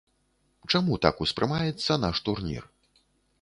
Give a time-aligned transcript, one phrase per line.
[0.71, 2.63] Чаму так успрымаецца наш турнір?